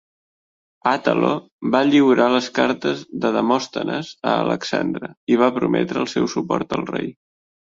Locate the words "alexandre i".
4.47-5.39